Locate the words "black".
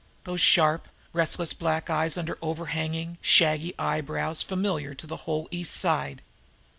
1.53-1.87